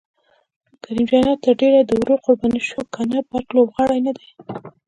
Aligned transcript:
کریم 0.83 1.05
جنت 1.11 1.37
تر 1.45 1.53
ډېره 1.61 1.79
د 1.83 1.91
ورور 1.99 2.19
قرباني 2.25 2.61
شو، 2.69 2.81
که 2.93 3.01
نه 3.11 3.19
بد 3.29 3.45
لوبغاړی 3.55 3.99
نه 4.07 4.11
دی. 4.17 4.27